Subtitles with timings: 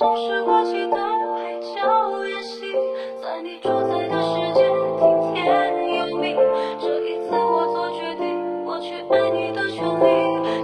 [0.00, 2.72] 像是过期的海角烟稀，
[3.20, 4.64] 在你主宰的世界
[4.96, 5.44] 听天
[5.94, 6.34] 由命。
[6.80, 10.08] 这一次我做决定，我去爱你的权利，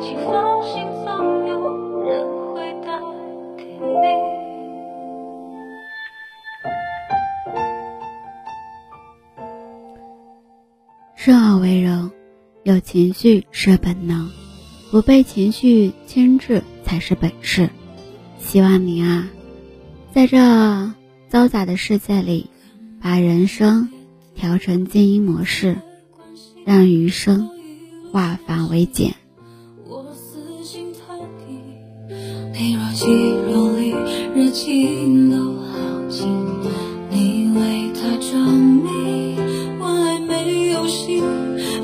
[0.00, 1.52] 请放心，总有
[2.02, 2.98] 人会代
[3.58, 4.06] 替你。
[11.14, 12.10] 生而为人，
[12.62, 14.30] 有情绪是本能，
[14.90, 17.68] 不被情绪牵制才是本事。
[18.46, 19.28] 希望你啊，
[20.14, 20.38] 在这
[21.30, 22.48] 嘈杂的世界里，
[23.02, 23.88] 把人生
[24.36, 25.76] 调成静音模式，
[26.64, 27.50] 让余生
[28.12, 29.16] 化繁为简。
[29.84, 32.14] 我死心塌地，
[32.54, 33.12] 你若即
[33.50, 33.90] 若离，
[34.34, 36.28] 热情都耗尽，
[37.10, 39.36] 你为他着迷，
[39.80, 41.20] 我爱没有心，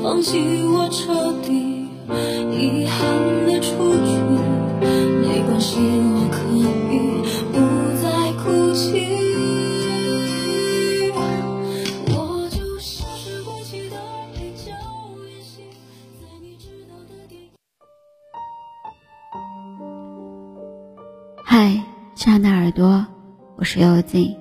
[0.01, 1.87] 放弃我彻底，
[2.57, 3.22] 遗憾
[23.73, 24.37] 我是幽静，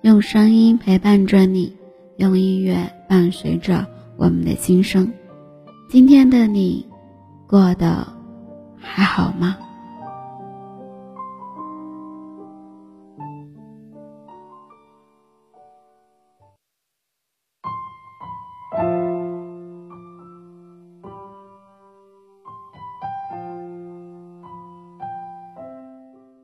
[0.00, 1.76] 用声音陪伴着你，
[2.16, 5.12] 用音乐伴随着我们的心声。
[5.88, 6.84] 今天的你
[7.46, 8.04] 过得
[8.76, 9.56] 还好吗？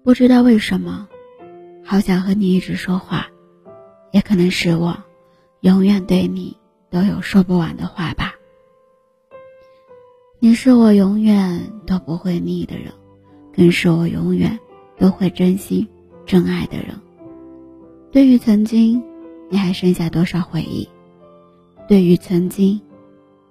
[0.04, 1.08] 不知道为什么，
[1.94, 3.28] 好想和你一直说话，
[4.10, 4.98] 也可能是我
[5.60, 6.56] 永远对你
[6.90, 8.34] 都有说不完的话吧。
[10.40, 12.92] 你是我永远都不会腻的人，
[13.56, 14.58] 更是我永远
[14.98, 15.86] 都会珍惜、
[16.26, 17.00] 真爱的人。
[18.10, 19.00] 对于曾经，
[19.48, 20.88] 你还剩下多少回忆？
[21.86, 22.80] 对于曾经，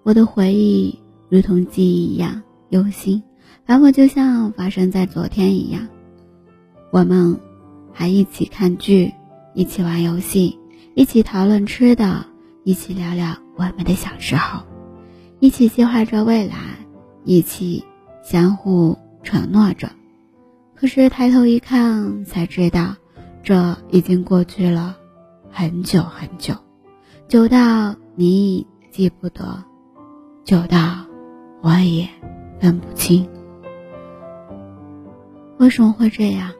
[0.03, 0.99] 我的回忆
[1.29, 3.23] 如同记忆一样忧心，
[3.65, 5.87] 仿佛就像发生在昨天一样。
[6.91, 7.39] 我们
[7.93, 9.13] 还一起看剧，
[9.53, 10.59] 一起玩游戏，
[10.95, 12.25] 一起讨论吃的，
[12.63, 14.63] 一起聊聊我们的小时候，
[15.39, 16.55] 一起计划着未来，
[17.23, 17.85] 一起
[18.23, 19.89] 相互承诺着。
[20.75, 22.95] 可是抬头一看，才知道
[23.43, 24.97] 这已经过去了
[25.49, 26.55] 很久很久，
[27.27, 29.63] 久到你已记不得，
[30.43, 31.05] 久到
[31.61, 32.09] 我也
[32.59, 33.29] 分不清。
[35.57, 36.51] 为什么会这样？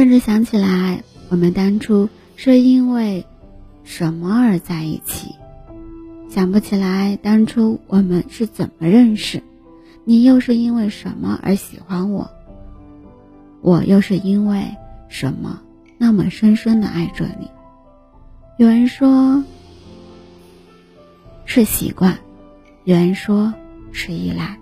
[0.00, 3.26] 甚至想起来，我们当初是因为
[3.84, 5.34] 什么而在一起？
[6.30, 9.42] 想不起来当初我们是怎么认识，
[10.06, 12.30] 你又是因为什么而喜欢我？
[13.60, 14.64] 我又是因为
[15.10, 15.60] 什么
[15.98, 17.46] 那么深深的爱着你？
[18.56, 19.44] 有人说
[21.44, 22.18] 是习惯，
[22.84, 23.52] 有人说
[23.92, 24.58] 是依赖。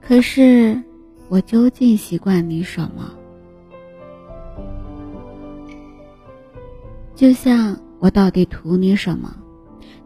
[0.00, 0.80] 可是
[1.28, 3.10] 我究竟习惯你什么？
[7.18, 9.34] 就像我到底图你什么？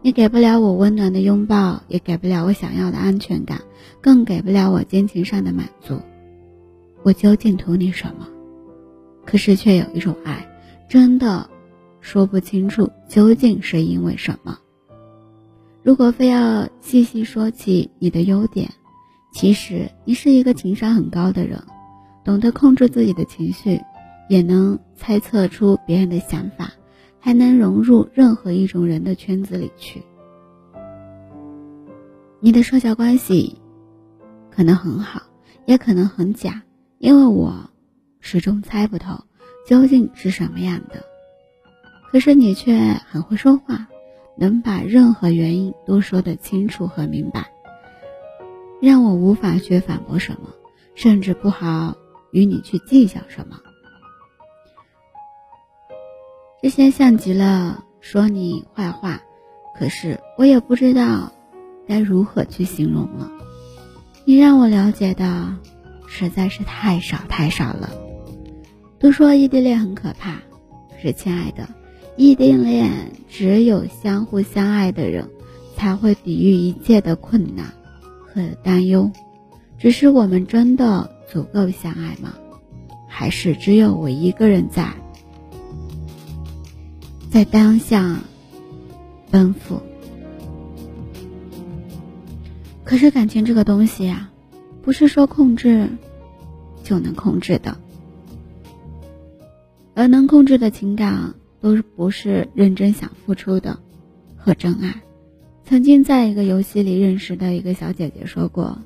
[0.01, 3.61] 你给不了我温暖的拥抱，也给不了我想要的安全感，
[4.01, 6.01] 更给不了我金钱上的满足。
[7.03, 8.27] 我究竟图你什么？
[9.27, 10.43] 可是却有一种爱，
[10.89, 11.47] 真的
[12.01, 14.57] 说不清楚究竟是因为什么。
[15.83, 18.67] 如果非要细细说起你的优点，
[19.31, 21.61] 其实你是一个情商很高的人，
[22.25, 23.79] 懂得控制自己的情绪，
[24.29, 26.71] 也能猜测出别人的想法。
[27.25, 30.03] 还能融入任何一种人的圈子里去。
[32.41, 33.61] 你的社交关系
[34.51, 35.21] 可能很好，
[35.65, 36.63] 也可能很假，
[36.97, 37.69] 因为我
[38.19, 39.23] 始终猜不透
[39.65, 41.01] 究竟是什么样的。
[42.11, 42.77] 可是你却
[43.09, 43.87] 很会说话，
[44.37, 47.53] 能把任何原因都说得清楚和明白，
[48.81, 50.49] 让我无法去反驳什么，
[50.93, 51.95] 甚至不好
[52.33, 53.61] 与你去计较什么。
[56.63, 59.19] 这些像极了说你坏话，
[59.77, 61.33] 可是我也不知道
[61.85, 63.29] 该如何去形容了。
[64.23, 65.57] 你让我了解的
[66.07, 67.89] 实在是太少太少了。
[68.97, 70.35] 都说异地恋很可怕，
[70.89, 71.67] 可是亲爱的，
[72.15, 75.29] 异地恋只有相互相爱的人
[75.75, 77.73] 才会抵御一切的困难
[78.25, 79.11] 和担忧。
[79.77, 82.33] 只是我们真的足够相爱吗？
[83.09, 84.87] 还是只有我一个人在？
[87.33, 88.19] 在当下
[89.31, 89.81] 奔赴，
[92.83, 94.31] 可是感情这个东西啊，
[94.83, 95.89] 不是说控制
[96.83, 97.75] 就能控制的。
[99.95, 103.79] 而能控制的情感，都不是认真想付出的
[104.37, 105.01] 和真爱。
[105.65, 108.77] 曾经在一个游戏里认识的一个小姐姐说过：“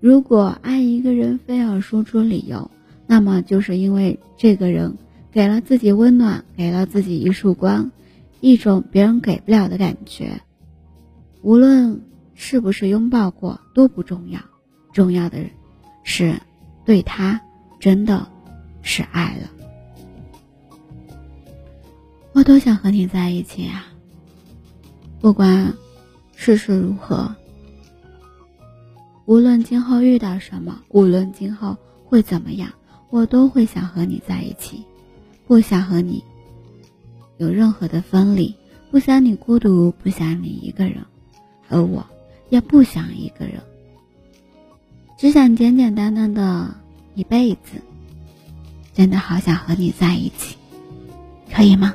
[0.00, 2.70] 如果爱一个人非要说出理由，
[3.06, 4.96] 那么就是因为这个人
[5.32, 7.90] 给了自己温暖，给了自己一束光，
[8.40, 10.40] 一种别人给不了的感觉。
[11.40, 12.02] 无论
[12.34, 14.40] 是不是拥抱过都不重要，
[14.92, 15.38] 重要的
[16.04, 16.38] 是
[16.84, 17.40] 对他
[17.80, 18.28] 真的
[18.82, 19.50] 是爱了。
[22.32, 23.86] 我多想和你在一起啊！”
[25.20, 25.72] 不管
[26.34, 27.34] 世事如何，
[29.24, 32.70] 无论今后遇到什么，无论今后会怎么样，
[33.08, 34.84] 我都会想和你在一起，
[35.52, 36.24] 不想和你
[37.36, 38.54] 有任何的分离，
[38.90, 41.04] 不想你孤独，不想你一个人，
[41.68, 42.06] 而我
[42.48, 43.60] 也不想一个人，
[45.18, 46.74] 只想简简单单的
[47.14, 47.82] 一辈子。
[48.94, 50.56] 真的好想和你在一起，
[51.52, 51.94] 可以吗？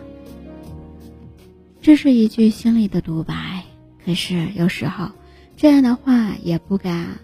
[1.81, 3.63] 这是一句心里的独白，
[4.05, 5.09] 可是有时候，
[5.55, 7.17] 这样的话也不敢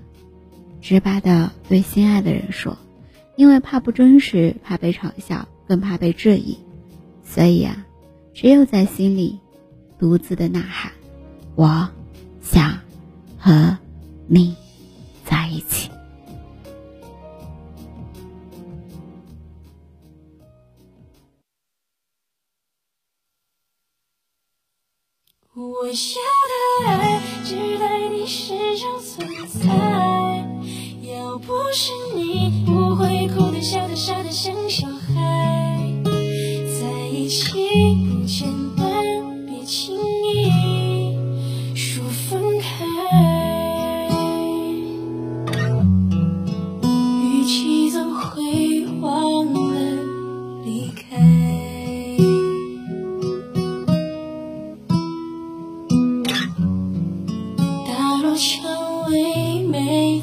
[0.82, 2.76] 直白的对心爱的人说，
[3.36, 6.58] 因为怕不真实，怕被嘲笑，更怕被质疑，
[7.24, 7.86] 所以啊，
[8.34, 9.40] 只有在心里
[9.98, 10.92] 独自的呐喊
[11.56, 11.90] ：“我
[12.42, 12.80] 想
[13.40, 13.78] 和
[14.28, 14.56] 你
[15.26, 15.90] 在一起。”
[25.56, 25.94] 我要
[58.36, 60.22] 成为每一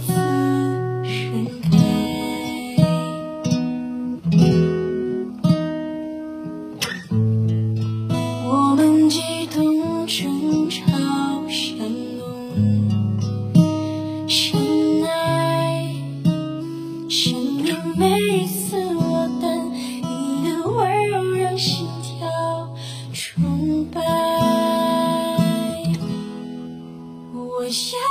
[27.71, 28.10] 我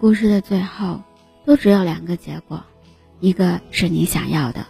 [0.00, 1.02] 故事的最后，
[1.44, 2.64] 都只有两个结果，
[3.20, 4.66] 一个是你想要的，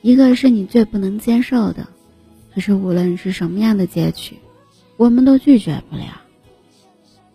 [0.00, 1.86] 一个是你最不能接受的。
[2.52, 4.40] 可是无论是什么样的结局，
[4.96, 6.20] 我们都拒绝不了。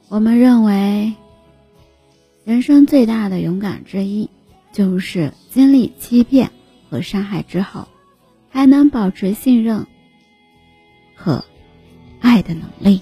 [0.10, 1.13] 我们认为，
[2.44, 4.30] 人生最大的勇敢之一，
[4.74, 6.51] 就是经历欺骗
[6.89, 7.88] 和伤害之后，
[8.50, 9.88] 还能保持信任
[11.16, 11.46] 和
[12.20, 13.01] 爱的能力。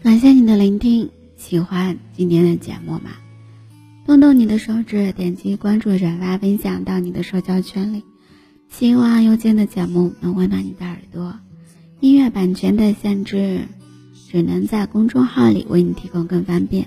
[0.00, 3.10] 感谢你的聆听，喜欢今天的节目吗？
[4.06, 8.04] 动动你的手指，点击关注、转发、分享到你的社交圈里。
[8.70, 11.34] 希望右键的节目能温暖你的耳朵。
[12.00, 13.66] 音乐版权的限制，
[14.30, 16.86] 只能在公众号里为你提供更方便。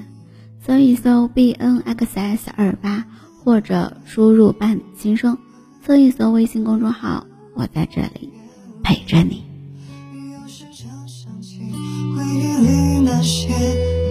[0.65, 3.05] 搜一搜 b n x s 二八，
[3.43, 5.37] 或者输入伴你心声。
[5.85, 8.29] 搜一搜微信公众号，我在这里
[8.83, 9.43] 陪着你
[10.31, 11.59] 有时常想起
[12.15, 12.90] 回忆里。
[13.21, 13.49] 些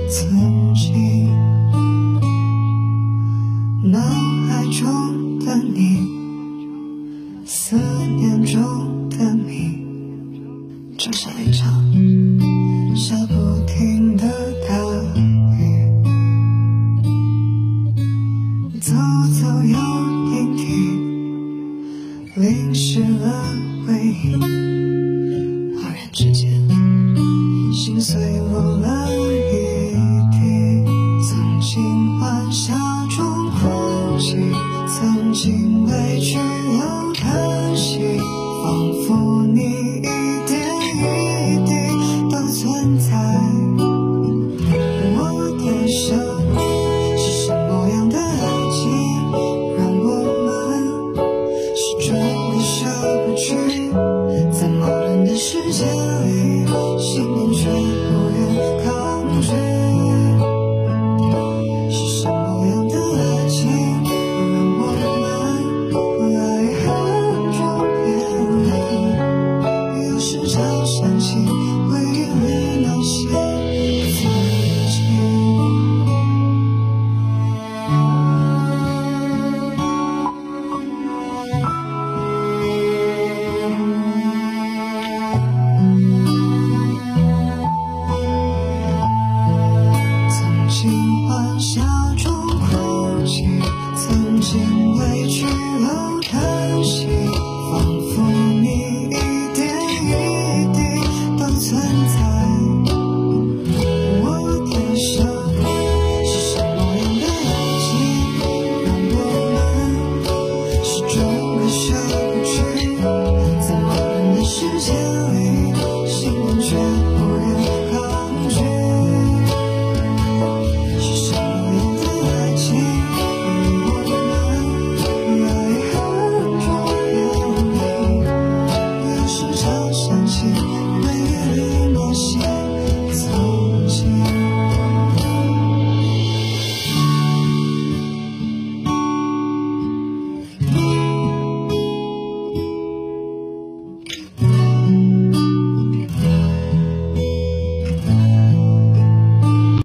[0.09, 1.27] 曾经
[3.91, 6.07] 脑海中的你，
[7.45, 7.77] 思
[8.17, 9.85] 念中的你，
[10.97, 11.33] 就像